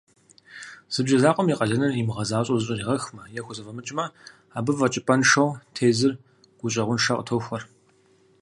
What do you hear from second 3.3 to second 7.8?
е хузэфӀэмыкӀмэ, абы фӀэкӀыпӀэншэу тезыр гущӀэгъуншэ къытохуэр.